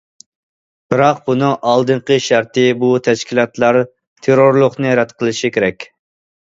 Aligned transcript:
بىراق، 0.93 1.19
بۇنىڭ 1.27 1.53
ئالدىنقى 1.73 2.19
شەرتى 2.29 2.65
بۇ 2.81 2.91
تەشكىلاتلار 3.11 3.83
تېررورلۇقنى 4.25 5.01
رەت 5.03 5.19
قىلىشى 5.23 5.57
كېرەك. 5.57 5.93